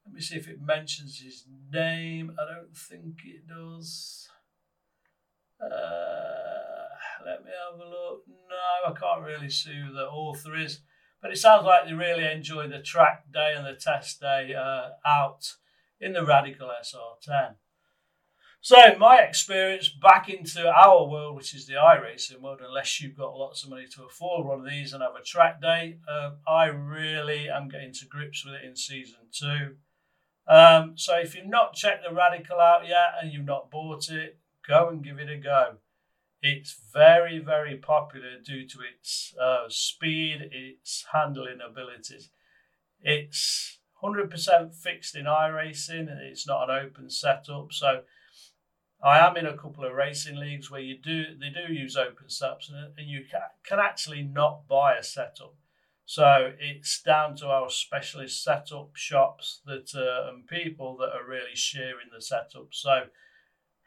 Let 0.04 0.14
me 0.14 0.20
see 0.20 0.36
if 0.36 0.48
it 0.48 0.60
mentions 0.60 1.20
his 1.20 1.44
name. 1.72 2.32
I 2.38 2.52
don't 2.52 2.76
think 2.76 3.20
it 3.24 3.46
does. 3.48 4.28
Uh, 5.60 6.84
let 7.24 7.44
me 7.44 7.50
have 7.50 7.80
a 7.80 7.88
look. 7.88 8.22
No, 8.28 8.90
I 8.90 8.92
can't 8.92 9.24
really 9.24 9.50
see 9.50 9.74
who 9.74 9.92
the 9.92 10.06
author 10.06 10.56
is. 10.56 10.80
But 11.22 11.32
it 11.32 11.38
sounds 11.38 11.64
like 11.64 11.86
they 11.86 11.94
really 11.94 12.30
enjoyed 12.30 12.70
the 12.70 12.82
track 12.82 13.24
day 13.32 13.54
and 13.56 13.64
the 13.66 13.74
test 13.74 14.20
day 14.20 14.54
uh, 14.54 14.90
out 15.06 15.54
in 15.98 16.12
the 16.12 16.24
Radical 16.24 16.68
SR10. 16.68 17.54
So 18.60 18.76
my 18.98 19.18
experience 19.18 19.88
back 19.88 20.28
into 20.28 20.66
our 20.66 21.06
world, 21.06 21.36
which 21.36 21.54
is 21.54 21.66
the 21.66 21.74
iRacing 21.74 22.40
world, 22.40 22.60
unless 22.62 23.00
you've 23.00 23.16
got 23.16 23.36
lots 23.36 23.62
of 23.62 23.70
money 23.70 23.86
to 23.94 24.04
afford 24.04 24.46
one 24.46 24.60
of 24.60 24.66
these 24.66 24.92
and 24.92 25.02
have 25.02 25.16
a 25.20 25.22
track 25.22 25.60
day, 25.60 25.98
um, 26.08 26.36
I 26.48 26.66
really 26.66 27.48
am 27.50 27.68
getting 27.68 27.92
to 27.92 28.06
grips 28.06 28.44
with 28.44 28.54
it 28.54 28.64
in 28.64 28.74
season 28.74 29.20
two. 29.32 29.76
Um, 30.46 30.92
so 30.96 31.16
if 31.16 31.34
you've 31.34 31.46
not 31.46 31.74
checked 31.74 32.04
the 32.06 32.14
Radical 32.14 32.60
out 32.60 32.86
yet 32.86 33.14
and 33.20 33.32
you've 33.32 33.46
not 33.46 33.70
bought 33.70 34.10
it, 34.10 34.38
go 34.66 34.88
and 34.88 35.02
give 35.02 35.18
it 35.18 35.30
a 35.30 35.36
go. 35.36 35.76
It's 36.42 36.76
very, 36.92 37.38
very 37.38 37.76
popular 37.76 38.38
due 38.44 38.68
to 38.68 38.78
its 38.80 39.34
uh, 39.40 39.64
speed, 39.68 40.50
its 40.52 41.06
handling 41.12 41.60
abilities. 41.66 42.28
It's 43.00 43.78
100% 44.02 44.74
fixed 44.74 45.16
in 45.16 45.24
iRacing, 45.24 46.10
and 46.10 46.20
it's 46.20 46.46
not 46.46 46.68
an 46.68 46.76
open 46.76 47.08
setup. 47.08 47.72
So 47.72 48.02
I 49.02 49.18
am 49.18 49.36
in 49.36 49.46
a 49.46 49.56
couple 49.56 49.84
of 49.84 49.94
racing 49.94 50.36
leagues 50.36 50.70
where 50.70 50.80
you 50.80 50.96
do 50.96 51.24
they 51.38 51.50
do 51.50 51.72
use 51.72 51.96
open 51.96 52.28
setups 52.28 52.70
and, 52.70 52.98
and 52.98 53.06
you 53.06 53.24
can, 53.30 53.40
can 53.62 53.78
actually 53.78 54.22
not 54.22 54.66
buy 54.66 54.94
a 54.94 55.02
setup. 55.02 55.54
So 56.06 56.52
it's 56.58 57.02
down 57.02 57.36
to 57.36 57.46
our 57.46 57.70
specialist 57.70 58.44
setup 58.44 58.94
shops 58.94 59.62
that 59.66 59.94
uh, 59.94 60.30
and 60.30 60.46
people 60.46 60.96
that 60.98 61.14
are 61.14 61.26
really 61.26 61.54
sharing 61.54 62.08
the 62.14 62.20
setup. 62.20 62.68
So 62.72 63.04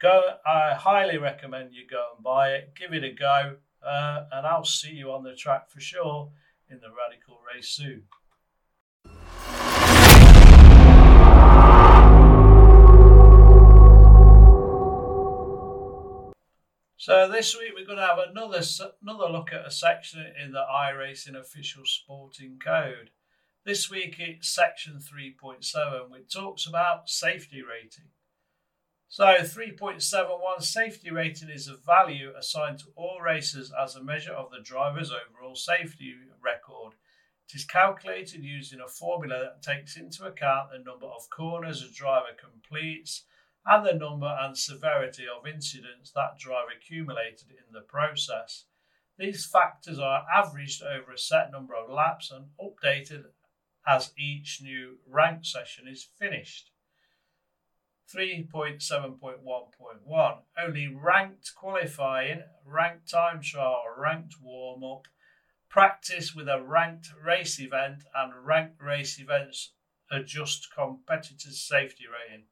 go, 0.00 0.22
I 0.44 0.74
highly 0.74 1.18
recommend 1.18 1.74
you 1.74 1.86
go 1.88 2.08
and 2.16 2.24
buy 2.24 2.50
it, 2.50 2.74
give 2.76 2.92
it 2.92 3.04
a 3.04 3.12
go, 3.12 3.56
uh, 3.86 4.24
and 4.32 4.46
I'll 4.46 4.64
see 4.64 4.92
you 4.92 5.12
on 5.12 5.22
the 5.22 5.34
track 5.34 5.70
for 5.70 5.80
sure 5.80 6.30
in 6.68 6.80
the 6.80 6.88
Radical 6.88 7.38
race 7.54 7.68
soon. 7.68 8.02
So 17.00 17.30
this 17.30 17.56
week 17.56 17.74
we're 17.76 17.86
going 17.86 17.98
to 17.98 18.04
have 18.04 18.18
another 18.18 18.60
another 19.00 19.30
look 19.30 19.52
at 19.52 19.64
a 19.64 19.70
section 19.70 20.20
in 20.44 20.50
the 20.50 20.64
iRacing 20.68 21.38
official 21.38 21.84
sporting 21.84 22.58
code. 22.58 23.10
This 23.64 23.88
week 23.88 24.16
it's 24.18 24.48
section 24.48 24.98
3.7 24.98 26.10
which 26.10 26.34
talks 26.34 26.66
about 26.66 27.08
safety 27.08 27.62
rating. 27.62 28.10
So 29.06 29.26
3.71 29.26 30.60
safety 30.60 31.12
rating 31.12 31.50
is 31.50 31.68
a 31.68 31.76
value 31.76 32.32
assigned 32.36 32.80
to 32.80 32.86
all 32.96 33.20
racers 33.20 33.70
as 33.80 33.94
a 33.94 34.02
measure 34.02 34.32
of 34.32 34.50
the 34.50 34.60
driver's 34.60 35.12
overall 35.12 35.54
safety 35.54 36.16
record. 36.42 36.94
It 37.48 37.54
is 37.58 37.64
calculated 37.64 38.42
using 38.42 38.80
a 38.80 38.88
formula 38.88 39.38
that 39.38 39.62
takes 39.62 39.96
into 39.96 40.26
account 40.26 40.72
the 40.72 40.78
number 40.80 41.06
of 41.06 41.30
corners 41.30 41.80
a 41.80 41.94
driver 41.94 42.34
completes 42.36 43.22
and 43.68 43.84
the 43.84 43.92
number 43.92 44.34
and 44.40 44.56
severity 44.56 45.26
of 45.28 45.46
incidents 45.46 46.10
that 46.12 46.38
driver 46.38 46.70
accumulated 46.74 47.50
in 47.50 47.70
the 47.72 47.82
process. 47.82 48.64
These 49.18 49.44
factors 49.44 49.98
are 49.98 50.24
averaged 50.34 50.82
over 50.82 51.12
a 51.12 51.18
set 51.18 51.52
number 51.52 51.74
of 51.74 51.90
laps 51.90 52.30
and 52.30 52.46
updated 52.58 53.26
as 53.86 54.14
each 54.18 54.62
new 54.62 55.00
rank 55.06 55.44
session 55.44 55.86
is 55.86 56.08
finished. 56.18 56.70
3.7.1.1 58.14 60.38
Only 60.58 60.88
ranked 60.88 61.54
qualifying, 61.54 62.44
ranked 62.64 63.10
time 63.10 63.42
trial, 63.42 63.84
ranked 63.98 64.36
warm 64.40 64.82
up, 64.82 65.06
practice 65.68 66.34
with 66.34 66.48
a 66.48 66.62
ranked 66.62 67.12
race 67.22 67.60
event, 67.60 68.04
and 68.14 68.46
ranked 68.46 68.80
race 68.80 69.20
events 69.20 69.74
adjust 70.10 70.72
competitors' 70.74 71.60
safety 71.60 72.06
rating. 72.06 72.46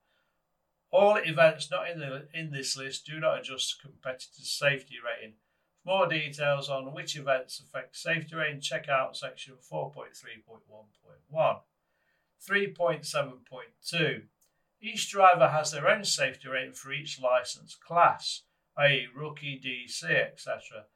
All 0.96 1.16
events 1.16 1.70
not 1.70 1.90
in, 1.90 1.98
the, 1.98 2.26
in 2.32 2.52
this 2.52 2.74
list 2.74 3.04
do 3.04 3.20
not 3.20 3.40
adjust 3.40 3.82
competitors' 3.82 4.48
safety 4.48 4.94
rating. 5.04 5.34
For 5.84 5.90
more 5.90 6.06
details 6.08 6.70
on 6.70 6.94
which 6.94 7.16
events 7.16 7.60
affect 7.60 7.98
safety 7.98 8.34
rating, 8.34 8.62
check 8.62 8.88
out 8.88 9.14
section 9.14 9.58
4.3.1.1. 9.70 11.60
3.7.2. 12.48 14.22
Each 14.80 15.10
driver 15.10 15.48
has 15.48 15.70
their 15.70 15.86
own 15.86 16.02
safety 16.02 16.48
rating 16.48 16.72
for 16.72 16.90
each 16.94 17.20
license 17.20 17.74
class, 17.74 18.44
i.e., 18.78 19.06
rookie, 19.14 19.60
DC, 19.62 20.02
etc., 20.02 20.86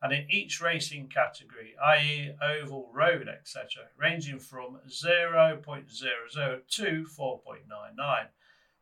and 0.00 0.14
in 0.14 0.26
each 0.30 0.62
racing 0.62 1.10
category, 1.10 1.74
i.e., 1.84 2.34
oval, 2.40 2.90
road, 2.94 3.28
etc., 3.28 3.88
ranging 3.98 4.38
from 4.38 4.80
0.00 4.88 6.66
to 6.66 7.06
4.99. 7.18 8.28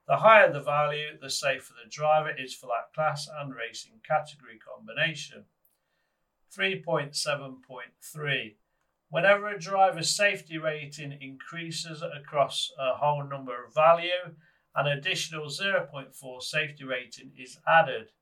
The 0.08 0.16
higher 0.16 0.50
the 0.50 0.62
value, 0.62 1.18
the 1.20 1.28
safer 1.28 1.74
the 1.74 1.90
driver 1.90 2.30
is 2.30 2.54
for 2.54 2.66
that 2.68 2.94
class 2.94 3.28
and 3.28 3.54
racing 3.54 4.00
category 4.02 4.58
combination. 4.58 5.44
3.7.3 6.56 8.54
Whenever 9.10 9.48
a 9.48 9.58
driver's 9.58 10.16
safety 10.16 10.56
rating 10.56 11.12
increases 11.20 12.02
across 12.02 12.72
a 12.78 12.94
whole 12.94 13.22
number 13.22 13.62
of 13.62 13.74
value, 13.74 14.34
an 14.74 14.86
additional 14.86 15.48
0.4 15.48 16.42
safety 16.42 16.84
rating 16.84 17.32
is 17.38 17.58
added. 17.68 18.12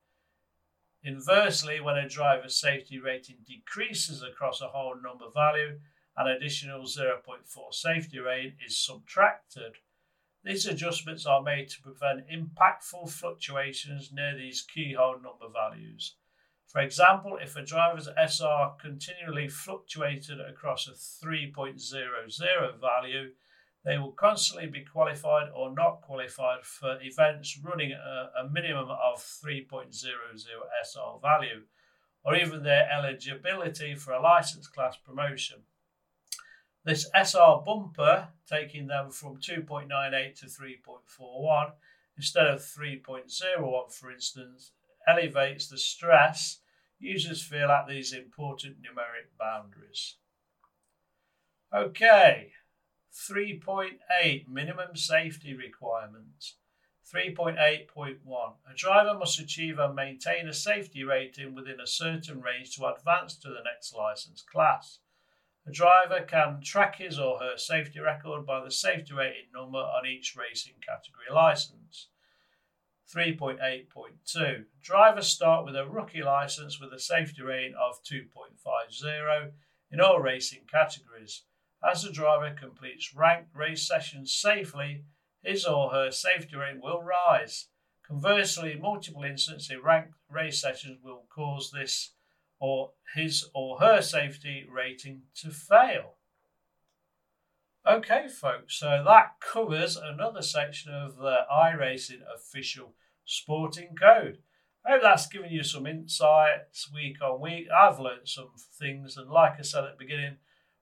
Inversely, 1.04 1.80
when 1.80 1.96
a 1.96 2.08
driver's 2.08 2.58
safety 2.60 2.98
rating 2.98 3.44
decreases 3.46 4.24
across 4.24 4.60
a 4.60 4.68
whole 4.68 4.96
number 5.00 5.26
value, 5.32 5.78
an 6.16 6.26
additional 6.26 6.82
0.4 6.82 7.72
safety 7.72 8.18
rating 8.18 8.56
is 8.66 8.76
subtracted. 8.76 9.76
These 10.46 10.66
adjustments 10.66 11.26
are 11.26 11.42
made 11.42 11.68
to 11.70 11.82
prevent 11.82 12.28
impactful 12.28 13.10
fluctuations 13.10 14.12
near 14.12 14.36
these 14.36 14.62
keyhole 14.62 15.20
number 15.20 15.48
values. 15.52 16.14
For 16.68 16.80
example, 16.80 17.36
if 17.42 17.56
a 17.56 17.64
driver's 17.64 18.08
SR 18.16 18.76
continually 18.80 19.48
fluctuated 19.48 20.38
across 20.40 20.86
a 20.86 20.92
3.00 20.92 22.80
value, 22.80 23.32
they 23.84 23.98
will 23.98 24.12
constantly 24.12 24.68
be 24.68 24.84
qualified 24.84 25.48
or 25.52 25.74
not 25.74 26.02
qualified 26.02 26.64
for 26.64 26.96
events 27.02 27.58
running 27.60 27.90
at 27.90 27.98
a, 27.98 28.48
minimum 28.48 28.90
of 28.90 29.18
3.00 29.18 29.90
SR 30.84 31.18
value, 31.20 31.62
or 32.24 32.36
even 32.36 32.62
their 32.62 32.88
eligibility 32.88 33.96
for 33.96 34.12
a 34.12 34.22
license 34.22 34.68
class 34.68 34.96
promotion. 34.96 35.64
This 36.86 37.10
SR 37.12 37.62
bumper, 37.66 38.28
taking 38.48 38.86
them 38.86 39.10
from 39.10 39.38
2.98 39.38 40.38
to 40.38 40.46
3.41 40.46 41.72
instead 42.16 42.46
of 42.46 42.60
3.01, 42.60 43.92
for 43.92 44.12
instance, 44.12 44.70
elevates 45.08 45.66
the 45.66 45.78
stress 45.78 46.60
users 47.00 47.42
feel 47.42 47.72
at 47.72 47.88
these 47.88 48.12
important 48.12 48.76
numeric 48.76 49.36
boundaries. 49.36 50.14
Okay, 51.74 52.52
3.8 53.12 54.46
minimum 54.46 54.94
safety 54.94 55.54
requirements. 55.54 56.54
3.8.1 57.12 58.18
A 58.28 58.74
driver 58.76 59.18
must 59.18 59.40
achieve 59.40 59.80
and 59.80 59.96
maintain 59.96 60.46
a 60.46 60.52
safety 60.52 61.02
rating 61.02 61.52
within 61.52 61.80
a 61.80 61.86
certain 61.86 62.40
range 62.40 62.76
to 62.76 62.86
advance 62.86 63.34
to 63.38 63.48
the 63.48 63.64
next 63.64 63.92
license 63.92 64.40
class. 64.40 65.00
A 65.68 65.72
driver 65.72 66.24
can 66.24 66.60
track 66.62 66.96
his 66.96 67.18
or 67.18 67.40
her 67.40 67.58
safety 67.58 67.98
record 67.98 68.46
by 68.46 68.62
the 68.62 68.70
safety 68.70 69.12
rating 69.12 69.50
number 69.52 69.78
on 69.78 70.06
each 70.06 70.36
racing 70.36 70.74
category 70.80 71.26
license. 71.32 72.08
3.8.2 73.12 74.66
Drivers 74.80 75.26
start 75.26 75.64
with 75.64 75.74
a 75.74 75.88
rookie 75.88 76.22
license 76.22 76.80
with 76.80 76.92
a 76.92 77.00
safety 77.00 77.42
rating 77.42 77.74
of 77.74 78.00
2.50 78.04 79.52
in 79.90 80.00
all 80.00 80.20
racing 80.20 80.66
categories. 80.70 81.42
As 81.82 82.02
the 82.02 82.12
driver 82.12 82.54
completes 82.54 83.14
ranked 83.14 83.54
race 83.54 83.86
sessions 83.86 84.32
safely, 84.32 85.04
his 85.42 85.66
or 85.66 85.90
her 85.90 86.12
safety 86.12 86.54
rating 86.54 86.80
will 86.80 87.02
rise. 87.02 87.68
Conversely, 88.06 88.76
multiple 88.76 89.24
incidents 89.24 89.68
in 89.68 89.82
ranked 89.82 90.14
race 90.28 90.60
sessions 90.60 91.02
will 91.02 91.26
cause 91.28 91.72
this 91.72 92.12
or 92.58 92.92
his 93.14 93.48
or 93.54 93.78
her 93.78 94.00
safety 94.00 94.66
rating 94.70 95.22
to 95.36 95.50
fail. 95.50 96.14
Okay, 97.88 98.26
folks, 98.28 98.80
so 98.80 99.02
that 99.06 99.36
covers 99.40 99.96
another 99.96 100.42
section 100.42 100.92
of 100.92 101.16
the 101.18 101.38
iRacing 101.52 102.20
official 102.34 102.94
sporting 103.24 103.94
code. 103.94 104.38
I 104.84 104.92
hope 104.92 105.02
that's 105.02 105.28
given 105.28 105.50
you 105.50 105.62
some 105.62 105.86
insights 105.86 106.92
week 106.92 107.22
on 107.22 107.40
week. 107.40 107.68
I've 107.70 108.00
learned 108.00 108.28
some 108.28 108.50
things, 108.78 109.16
and 109.16 109.30
like 109.30 109.54
I 109.58 109.62
said 109.62 109.84
at 109.84 109.98
the 109.98 110.04
beginning, 110.04 110.36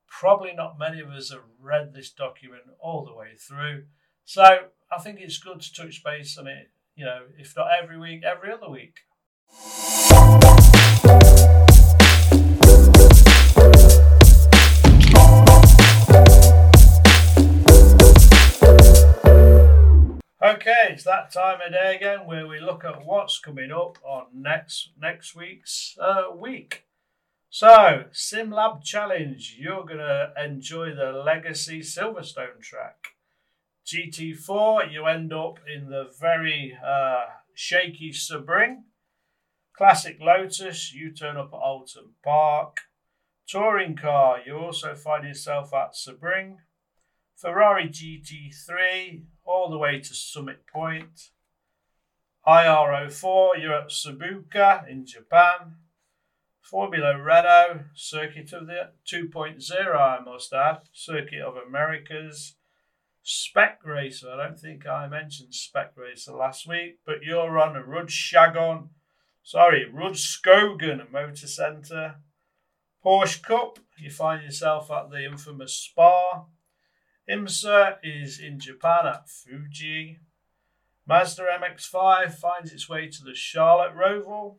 probably 0.09 0.53
not 0.55 0.79
many 0.79 1.01
of 1.01 1.09
us 1.11 1.31
have 1.31 1.43
read 1.61 1.93
this 1.93 2.11
document 2.11 2.63
all 2.79 3.05
the 3.05 3.15
way 3.15 3.33
through. 3.39 3.85
So 4.25 4.43
I 4.43 4.99
think 5.03 5.21
it's 5.21 5.39
good 5.39 5.61
to 5.61 5.75
touch 5.75 6.03
base 6.03 6.39
on 6.39 6.47
it, 6.47 6.71
you 6.95 7.05
know, 7.05 7.23
if 7.39 7.55
not 7.57 7.69
every 7.83 7.99
week, 7.99 8.23
every 8.25 8.53
other 8.53 8.71
week. 8.71 9.01
Okay, 20.67 20.95
it's 20.95 21.05
that 21.05 21.31
time 21.31 21.59
of 21.61 21.73
day 21.73 21.95
again 21.95 22.21
where 22.27 22.49
we 22.49 22.59
look 22.59 22.87
at 22.87 23.05
what's 23.05 23.39
coming 23.39 23.71
up 23.71 23.99
on 24.03 24.29
next 24.33 24.93
next 24.99 25.37
week's 25.37 25.95
uh, 26.01 26.35
week. 26.35 26.85
So, 27.51 28.05
SimLab 28.15 28.83
Challenge, 28.83 29.57
you're 29.59 29.85
gonna 29.85 30.33
enjoy 30.43 30.95
the 30.95 31.13
Legacy 31.13 31.81
Silverstone 31.81 32.63
track. 32.63 33.09
GT4, 33.85 34.91
you 34.91 35.05
end 35.05 35.35
up 35.35 35.59
in 35.69 35.91
the 35.91 36.11
very 36.19 36.75
uh, 36.83 37.25
shaky 37.53 38.11
Sebring. 38.13 38.85
Classic 39.77 40.17
Lotus, 40.19 40.95
you 40.95 41.13
turn 41.13 41.37
up 41.37 41.53
at 41.53 41.61
Oulton 41.61 42.15
Park. 42.25 42.79
Touring 43.47 43.97
car, 43.97 44.39
you 44.47 44.57
also 44.57 44.95
find 44.95 45.27
yourself 45.27 45.75
at 45.75 45.93
Sebring. 45.93 46.57
Ferrari 47.37 47.91
GT3 47.91 49.25
all 49.45 49.71
the 49.71 49.79
way 49.79 50.01
to 50.01 50.15
Summit 50.15 50.67
Point. 50.67 51.31
IR04, 52.47 53.61
you're 53.61 53.75
at 53.75 53.89
Suzuka 53.89 54.89
in 54.89 55.07
Japan. 55.07 55.77
Formula 56.61 57.19
Renault, 57.19 57.85
Circuit 57.95 58.53
of 58.53 58.67
the 58.67 58.91
2.0, 59.07 59.97
I 59.97 60.19
must 60.25 60.53
add, 60.53 60.79
Circuit 60.93 61.41
of 61.41 61.57
Americas. 61.57 62.55
Spec 63.23 63.81
Racer, 63.85 64.31
I 64.31 64.37
don't 64.37 64.59
think 64.59 64.87
I 64.87 65.09
mentioned 65.09 65.55
Spec 65.55 65.93
Racer 65.97 66.33
last 66.33 66.69
week, 66.69 66.99
but 67.07 67.23
you're 67.23 67.59
on 67.59 67.77
a 67.77 67.83
Rudskogen, 67.83 68.89
sorry, 69.43 69.87
Rudskogen 69.91 71.11
Motor 71.11 71.47
Centre. 71.47 72.17
Porsche 73.05 73.43
Cup, 73.43 73.79
you 73.99 74.11
find 74.11 74.43
yourself 74.43 74.91
at 74.91 75.11
the 75.11 75.25
infamous 75.25 75.75
Spa. 75.75 76.45
IMSA 77.29 77.97
is 78.03 78.39
in 78.39 78.59
Japan 78.59 79.07
at 79.07 79.29
Fuji. 79.31 80.19
Mazda 81.07 81.43
MX5 81.43 82.35
finds 82.35 82.73
its 82.73 82.89
way 82.89 83.09
to 83.09 83.25
the 83.25 83.35
Charlotte 83.35 83.95
Roval. 83.95 84.57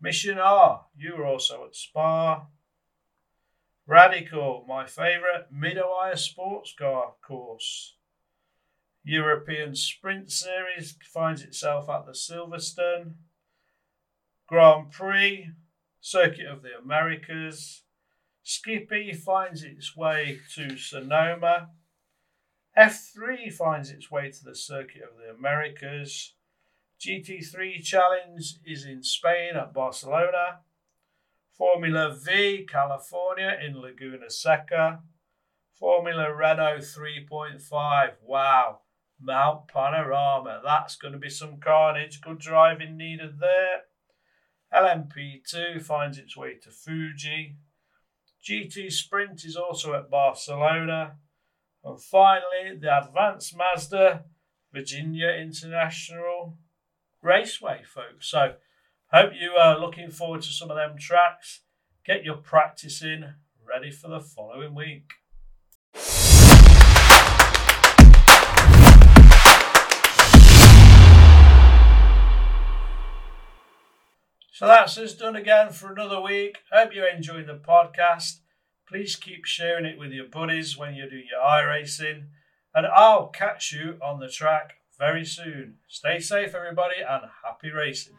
Mission 0.00 0.38
R, 0.38 0.86
you 0.96 1.14
are 1.16 1.26
also 1.26 1.64
at 1.66 1.76
Spa. 1.76 2.46
Radical, 3.86 4.64
my 4.66 4.86
favourite 4.86 5.52
Mid-Ohio 5.52 6.14
sports 6.14 6.74
car 6.78 7.14
course. 7.22 7.94
European 9.04 9.74
Sprint 9.76 10.32
Series 10.32 10.96
finds 11.04 11.42
itself 11.42 11.88
at 11.88 12.06
the 12.06 12.12
Silverstone. 12.12 13.12
Grand 14.48 14.90
Prix, 14.90 15.50
Circuit 16.00 16.46
of 16.46 16.62
the 16.62 16.76
Americas. 16.82 17.82
Skippy 18.48 19.12
finds 19.12 19.64
its 19.64 19.96
way 19.96 20.38
to 20.54 20.76
Sonoma. 20.76 21.70
F3 22.78 23.52
finds 23.52 23.90
its 23.90 24.08
way 24.08 24.30
to 24.30 24.44
the 24.44 24.54
Circuit 24.54 25.02
of 25.02 25.18
the 25.18 25.34
Americas. 25.36 26.34
GT3 27.00 27.82
Challenge 27.82 28.54
is 28.64 28.84
in 28.84 29.02
Spain 29.02 29.56
at 29.56 29.74
Barcelona. 29.74 30.60
Formula 31.58 32.16
V 32.16 32.64
California 32.70 33.58
in 33.60 33.80
Laguna 33.80 34.30
Seca. 34.30 35.00
Formula 35.74 36.32
Renault 36.32 36.82
3.5. 36.82 38.12
Wow. 38.22 38.78
Mount 39.20 39.66
Panorama. 39.66 40.60
That's 40.64 40.94
going 40.94 41.14
to 41.14 41.18
be 41.18 41.30
some 41.30 41.58
carnage. 41.58 42.20
Good 42.20 42.38
driving 42.38 42.96
needed 42.96 43.40
there. 43.40 43.86
LMP2 44.72 45.82
finds 45.82 46.16
its 46.16 46.36
way 46.36 46.54
to 46.62 46.70
Fuji. 46.70 47.56
GT 48.46 48.92
Sprint 48.92 49.44
is 49.44 49.56
also 49.56 49.94
at 49.94 50.08
Barcelona. 50.08 51.16
And 51.82 52.00
finally, 52.00 52.76
the 52.80 52.96
Advanced 52.96 53.56
Mazda 53.56 54.24
Virginia 54.72 55.30
International 55.30 56.56
Raceway, 57.22 57.82
folks. 57.84 58.30
So, 58.30 58.54
hope 59.12 59.32
you 59.40 59.52
are 59.52 59.80
looking 59.80 60.10
forward 60.10 60.42
to 60.42 60.48
some 60.48 60.70
of 60.70 60.76
them 60.76 60.96
tracks. 60.96 61.62
Get 62.04 62.24
your 62.24 62.36
practice 62.36 63.02
in, 63.02 63.34
ready 63.66 63.90
for 63.90 64.08
the 64.08 64.20
following 64.20 64.76
week. 64.76 65.10
So 74.56 74.66
that's 74.66 74.96
us 74.96 75.12
done 75.12 75.36
again 75.36 75.70
for 75.70 75.92
another 75.92 76.18
week. 76.18 76.60
Hope 76.72 76.94
you 76.94 77.06
enjoyed 77.06 77.46
the 77.46 77.58
podcast. 77.58 78.38
Please 78.88 79.14
keep 79.14 79.44
sharing 79.44 79.84
it 79.84 79.98
with 79.98 80.12
your 80.12 80.28
buddies 80.28 80.78
when 80.78 80.94
you 80.94 81.10
do 81.10 81.16
your 81.16 81.42
iRacing. 81.46 82.28
And 82.74 82.86
I'll 82.86 83.26
catch 83.26 83.70
you 83.74 83.98
on 84.00 84.18
the 84.18 84.30
track 84.30 84.76
very 84.98 85.26
soon. 85.26 85.74
Stay 85.88 86.20
safe, 86.20 86.54
everybody, 86.54 87.02
and 87.06 87.24
happy 87.44 87.70
racing. 87.70 88.14